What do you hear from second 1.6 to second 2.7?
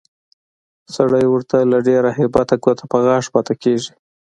له ډېره هیبته